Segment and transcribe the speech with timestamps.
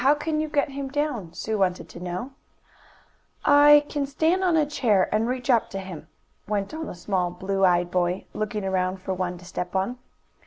[0.03, 2.31] "How can you get him down?" Sue wanted to know.
[3.45, 6.07] "I I can stand on a chair and reach up to him,"
[6.47, 9.99] went on the small, blue eyed boy, looking around for one to step on.